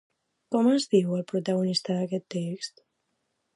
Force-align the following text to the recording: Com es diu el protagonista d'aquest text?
Com 0.55 0.69
es 0.71 0.87
diu 0.93 1.11
el 1.17 1.21
protagonista 1.33 1.99
d'aquest 1.99 2.27
text? 2.37 2.85